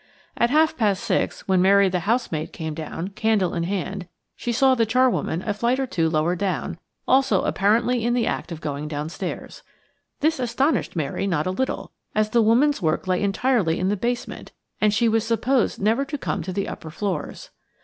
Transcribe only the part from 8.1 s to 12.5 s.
the act of going downstairs. This astonished Mary not a little, as the